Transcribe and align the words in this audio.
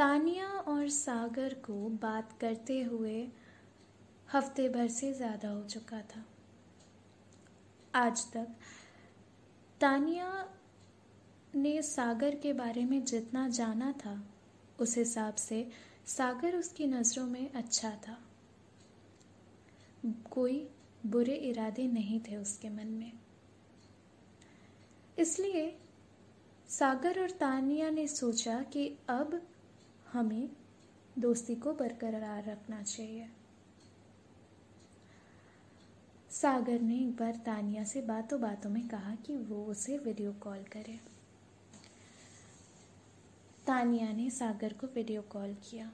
तानिया 0.00 0.46
और 0.46 0.88
सागर 0.88 1.54
को 1.54 1.74
बात 2.02 2.30
करते 2.40 2.80
हुए 2.82 3.16
हफ़्ते 4.32 4.68
भर 4.68 4.86
से 4.88 5.12
ज़्यादा 5.12 5.48
हो 5.48 5.62
चुका 5.62 6.00
था। 6.00 6.24
आज 7.94 8.24
तक 8.32 8.46
तानिया 9.80 10.48
ने 11.54 11.82
सागर 11.82 12.34
के 12.34 12.52
बारे 12.52 12.84
में 12.84 13.04
जितना 13.04 13.48
जाना 13.48 13.92
था, 13.92 14.16
उस 14.80 14.96
हिसाब 14.98 15.34
से 15.34 15.66
सागर 16.06 16.56
उसकी 16.56 16.86
नज़रों 16.86 17.26
में 17.26 17.52
अच्छा 17.52 17.90
था। 17.90 18.18
कोई 20.30 20.68
बुरे 21.06 21.34
इरादे 21.34 21.86
नहीं 21.86 22.20
थे 22.20 22.36
उसके 22.36 22.68
मन 22.68 22.86
में। 22.86 23.12
इसलिए 25.18 25.76
सागर 26.68 27.20
और 27.20 27.30
तानिया 27.30 27.90
ने 27.90 28.08
सोचा 28.08 28.62
कि 28.62 28.88
अब 29.08 29.40
हमें 30.12 30.48
दोस्ती 31.18 31.54
को 31.54 31.72
बरकरार 31.72 32.44
रखना 32.44 32.82
चाहिए। 32.82 33.28
सागर 36.30 36.80
ने 36.80 36.98
एक 36.98 37.16
बार 37.16 37.36
तानिया 37.36 37.84
से 37.84 38.02
बातों 38.02 38.40
बातों 38.40 38.70
में 38.70 38.88
कहा 38.88 39.14
कि 39.14 39.36
वो 39.36 39.64
उसे 39.64 39.98
वीडियो 39.98 40.32
कॉल 40.32 40.62
करे। 40.72 41.00
तानिया 43.66 44.12
ने 44.12 44.30
सागर 44.30 44.72
को 44.72 44.86
वीडियो 44.86 45.22
कॉल 45.22 45.54
किया 45.54 45.92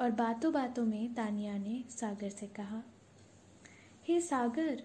और 0.00 0.10
बातों 0.10 0.52
बातों 0.52 0.84
में 0.86 1.14
तानिया 1.14 1.58
ने 1.58 1.84
सागर 1.90 2.28
से 2.28 2.46
कहा 2.46 2.82
हे 4.08 4.20
hey, 4.20 4.28
सागर 4.28 4.82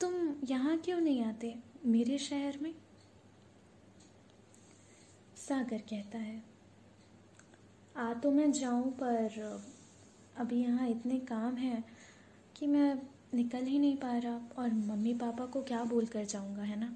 तुम 0.00 0.36
यहाँ 0.44 0.78
क्यों 0.78 1.00
नहीं 1.00 1.24
आते 1.24 1.58
मेरे 1.86 2.18
शहर 2.18 2.58
में? 2.58 2.74
सागर 5.36 5.78
कहता 5.78 6.18
है 6.18 6.59
आ 8.00 8.12
तो 8.14 8.30
मैं 8.30 8.50
जाऊँ 8.52 8.90
पर 8.92 9.34
अभी 10.36 10.60
यहाँ 10.62 10.88
इतने 10.88 11.18
काम 11.18 11.56
हैं 11.56 11.82
कि 12.56 12.66
मैं 12.66 12.94
निकल 13.34 13.64
ही 13.64 13.78
नहीं 13.78 13.96
पा 13.96 14.16
रहा 14.18 14.40
और 14.58 14.72
मम्मी 14.72 15.12
पापा 15.14 15.46
को 15.46 15.62
क्या 15.62 15.82
बोल 15.84 16.06
कर 16.06 16.24
जाऊँगा 16.24 16.62
है 16.62 16.78
ना? 16.80 16.90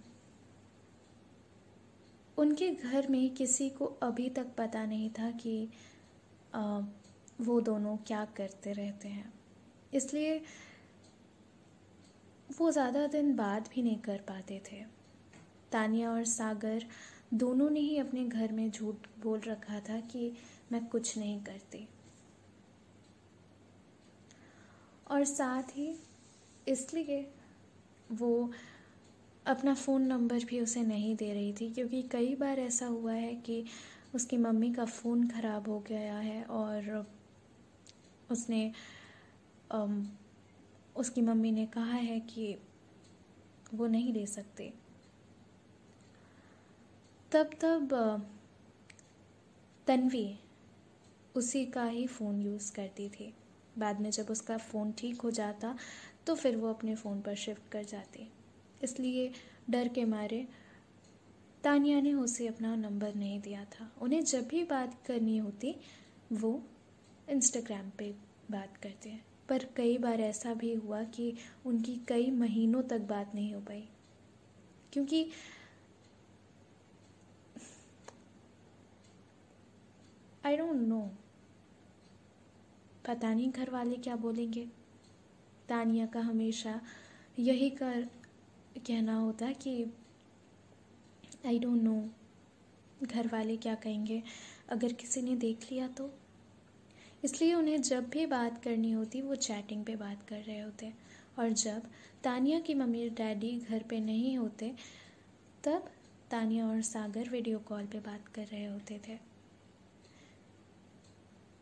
उनके 2.39 2.71
घर 2.71 3.09
में 3.09 3.35
किसी 3.35 3.69
को 3.71 3.85
अभी 4.03 4.29
तक 4.29 4.55
पता 4.59 4.85
नहीं 4.87 5.11
था 5.11 5.31
कि 5.31 5.69
आ, 6.55 6.81
वो 7.41 7.61
दोनों 7.61 7.97
क्या 7.97 8.25
करते 8.37 8.73
रहते 8.73 9.09
हैं। 9.09 9.33
इसलिए 9.95 10.41
वो 12.59 12.71
ज़्यादा 12.71 13.07
दिन 13.07 13.35
बात 13.37 13.69
भी 13.75 13.83
नहीं 13.83 13.99
कर 13.99 14.25
पाते 14.29 14.63
थे। 14.73 14.83
तानिया 15.73 16.11
और 16.11 16.25
सागर 16.25 16.85
दोनों 17.35 17.71
ने 17.71 17.81
ही 17.81 17.99
अपने 17.99 18.25
घर 18.25 18.53
में 18.53 18.71
झूठ 18.71 19.07
बोल 19.23 19.41
रखा 19.41 19.81
था 19.81 20.01
कि 20.01 20.33
मैं 20.73 20.87
कुछ 20.87 21.19
नहीं 21.19 21.41
करती। 21.45 21.89
और 25.11 25.25
साथ 25.25 25.63
ही 25.63 25.95
इसलिए 26.69 27.33
वो 28.13 28.51
अपना 29.47 29.75
फ़ोन 29.75 30.03
नंबर 30.03 30.45
भी 30.45 30.61
उसे 30.61 30.83
नहीं 30.83 31.17
दे 31.17 31.33
रही 31.35 31.53
थी 31.53 31.71
क्योंकि 31.71 32.03
कई 32.03 32.35
बार 32.35 32.59
ऐसा 32.59 32.87
हुआ 32.87 33.13
है 33.13 33.35
कि 33.35 33.65
उसकी 34.15 34.37
मम्मी 34.37 34.73
का 34.73 34.85
फ़ोन 34.85 35.27
ख़राब 35.29 35.69
हो 35.69 35.79
गया 35.81 36.19
है 36.19 36.45
और 36.45 37.07
उसने 38.31 38.73
अम, 39.71 40.07
उसकी 40.97 41.23
मम्मी 41.23 41.53
ने 41.53 41.67
कहा 41.67 41.95
है 41.95 42.21
कि 42.21 42.57
वो 43.75 43.87
नहीं 43.87 44.13
दे 44.13 44.27
सकते। 44.27 44.73
तब 47.33 47.51
तब 47.61 47.89
तन्वी 49.87 50.39
उसी 51.35 51.65
का 51.65 51.85
ही 51.85 52.07
फ़ोन 52.07 52.41
यूज़ 52.41 52.73
करती 52.73 53.09
थी। 53.09 53.33
बाद 53.79 54.01
में 54.01 54.11
जब 54.11 54.27
उसका 54.31 54.57
फ़ोन 54.57 54.93
ठीक 54.93 55.21
हो 55.21 55.31
जाता 55.31 55.75
तो 56.27 56.35
फिर 56.35 56.57
वो 56.57 56.69
अपने 56.69 56.95
फ़ोन 56.95 57.21
पर 57.21 57.35
शिफ्ट 57.35 57.71
कर 57.73 57.85
जाती। 57.85 58.29
इसलिए 58.83 59.33
डर 59.71 59.89
के 59.89 60.05
मारे 60.05 60.47
तानिया 61.65 62.01
ने 62.01 62.13
उसे 62.13 62.47
अपना 62.47 62.75
नंबर 62.77 63.15
नहीं 63.15 63.41
दिया 63.41 63.65
था। 63.65 63.91
उन्हें 64.03 64.25
जब 64.25 64.49
भी 64.49 64.63
बात 64.65 64.95
करनी 65.07 65.37
होती, 65.39 65.75
वो 66.33 66.63
इंस्टाग्राम 67.29 67.91
पे 67.99 68.15
बात 68.51 68.77
करते। 68.77 69.09
हैं 69.09 69.25
पर 69.49 69.65
कई 69.77 69.99
बार 69.99 70.21
ऐसा 70.21 70.55
भी 70.55 70.73
हुआ 70.75 71.03
कि 71.05 71.33
उनकी 71.67 71.97
कई 72.09 72.31
महीनों 72.31 72.83
तक 72.83 73.01
बात 73.01 73.35
नहीं 73.35 73.55
हो 73.55 73.61
पाई। 73.61 73.89
क्योंकि 74.93 75.27
आई 80.45 80.57
डोंट 80.57 80.81
नो 80.89 81.03
पता 83.07 83.35
नहीं 83.35 83.53
घर 83.53 83.71
वाले 83.71 83.97
क्या 83.97 84.17
बोलेंगे। 84.17 84.67
तानिया 85.69 86.07
का 86.07 86.21
हमेशा 86.21 86.81
यही 87.39 87.71
कर 87.71 88.09
कहना 88.87 89.15
होता 89.15 89.53
कि 89.53 89.93
आई 91.47 91.59
डोंट 91.59 91.83
नो 91.83 92.09
घर 93.03 93.29
वाले 93.29 93.57
क्या 93.57 93.75
कहेंगे? 93.75 94.23
अगर 94.69 94.93
किसी 94.93 95.23
ने 95.23 95.37
देख 95.37 95.73
लिया 95.73 95.89
तो? 95.89 96.11
इसलिए 97.25 97.55
उन्हें 97.55 97.83
जब 97.83 98.09
भी 98.09 98.27
बात 98.27 98.63
करनी 98.63 98.93
होती, 98.93 99.21
वो 99.21 99.35
चैटिंग 99.35 99.85
पे 99.85 99.97
बात 99.97 100.23
कर 100.29 100.41
रहे 100.41 100.61
होते। 100.61 100.93
और 101.39 101.53
जब 101.53 101.83
तानिया 102.23 102.61
की 102.61 102.75
मम्मी 102.75 103.09
डैडी 103.09 103.59
घर 103.59 103.83
पे 103.83 104.01
नहीं 104.01 104.39
होते, 104.39 104.75
तब 105.65 105.91
तानिया 106.31 106.69
और 106.69 106.83
सागर 106.83 107.29
वीडियो 107.29 107.59
कॉल 107.59 107.87
पे 107.87 108.01
बात 108.01 108.29
कर 108.29 108.47
रहे 108.47 108.65
होते 108.65 109.01
थे। 109.09 109.34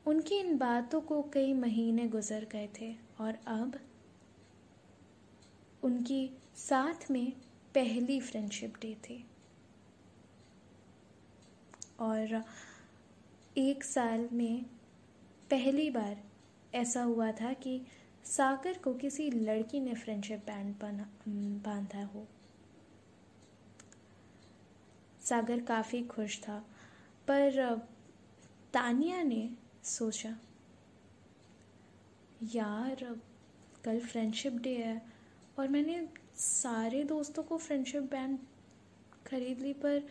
उनकी 0.07 0.35
इन 0.35 0.57
बातों 0.59 1.01
को 1.01 1.23
कई 1.23 1.53
महीने 1.55 2.09
गुजर 2.09 2.45
गए 2.45 2.69
थे 2.81 2.97
और 3.21 3.39
अब 3.47 3.81
उनकी 5.83 6.31
साथ 6.57 7.11
में 7.11 7.33
पहली 7.75 8.21
फ्रेंडशिप 8.21 8.75
डे 8.81 8.95
थी। 8.95 9.27
और 12.01 12.45
एक 13.57 13.85
साल 13.85 14.29
में 14.33 14.65
पहली 15.51 15.91
बार 15.91 16.23
ऐसा 16.75 17.03
हुआ 17.03 17.33
था 17.33 17.53
कि 17.53 17.83
सागर 18.25 18.79
को 18.79 18.95
किसी 18.95 19.31
लड़की 19.31 19.81
ने 19.81 19.95
फ्रेंडशिप 19.95 20.39
बैंड 20.47 20.75
बांधा 21.63 22.05
हो। 22.05 22.27
सागर 25.21 25.63
काफ़ी 25.63 26.03
खुश 26.05 26.41
था, 26.41 26.59
पर 27.29 27.79
तानिया 28.75 29.23
ने 29.23 29.51
सोचा, 29.82 30.31
यार, 32.54 33.04
अब 33.04 33.20
कल 33.84 33.98
फ्रेंडशिप 34.00 34.53
डे 34.62 34.75
है 34.76 35.00
और 35.59 35.69
मैंने 35.69 36.06
सारे 36.37 37.03
दोस्तों 37.04 37.43
को 37.43 37.56
फ्रेंडशिप 37.56 38.03
बैंड 38.03 38.38
खरीद 39.26 39.60
ली, 39.60 39.72
पर 39.72 40.03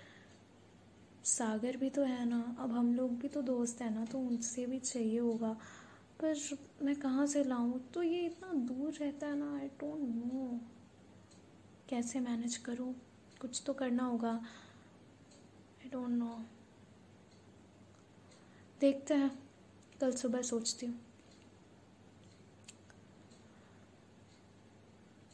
सागर 1.26 1.78
भी 1.78 1.90
तो 1.90 2.04
है 2.04 2.26
ना, 2.26 2.40
अब 2.60 2.72
हम 2.72 2.94
लोग 2.96 3.18
भी 3.20 3.28
तो 3.28 3.42
दोस्त 3.42 3.82
हैं 3.82 3.90
ना 3.92 4.06
तो 4.06 4.20
उनसे 4.20 4.66
भी 4.66 4.80
चाहिए 4.80 5.20
होगा, 5.20 5.54
पर 6.22 6.36
मैं 6.82 6.96
कहाँ 6.96 7.26
से 7.28 7.44
लाऊं? 7.44 7.80
तो 7.94 8.04
ये 8.04 8.26
इतना 8.26 8.54
दूर 8.54 8.94
रहता 8.94 9.28
है 9.28 9.38
ना 9.38 9.54
आई 9.58 9.68
डोंट 9.80 10.02
नो 10.16 10.60
कैसे 11.90 12.20
मैनेज 12.20 12.58
करूँ, 12.58 12.94
कुछ 13.42 13.62
तो 13.66 13.74
करना 13.74 14.04
होगा 14.04 14.32
आई 14.32 15.90
डोंट 15.90 16.10
नो 16.10 16.40
देखते 18.82 19.14
हैं। 19.14 19.32
कल 20.02 20.12
सुबह 20.16 20.42
सोचती 20.42 20.86
हूँ। 20.86 21.00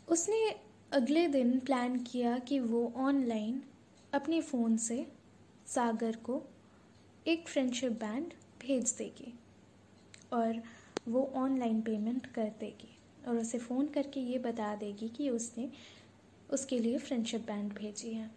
उसने 0.07 0.39
अगले 0.91 1.27
दिन 1.27 1.59
प्लान 1.59 1.97
किया 2.03 2.37
कि 2.39 2.59
वो 2.59 2.91
ऑनलाइन 2.97 3.61
अपने 4.13 4.41
फ़ोन 4.41 4.77
से 4.77 5.05
सागर 5.67 6.15
को 6.15 6.41
एक 7.27 7.47
फ्रेंडशिप 7.47 7.91
बैंड 7.91 8.33
भेज 8.61 8.93
देगी 8.97 9.33
और 10.33 10.61
वो 11.07 11.23
ऑनलाइन 11.35 11.81
पेमेंट 11.81 12.25
कर 12.25 12.51
देगी 12.59 12.97
और 13.27 13.37
उसे 13.37 13.57
फ़ोन 13.57 13.87
करके 13.87 14.19
ये 14.21 14.37
बता 14.39 14.75
देगी 14.75 15.09
कि 15.09 15.29
उसने 15.29 15.69
उसके 16.49 16.79
लिए 16.79 16.97
फ्रेंडशिप 16.97 17.41
बैंड 17.47 17.73
भेजी 17.73 18.13
है। 18.13 18.29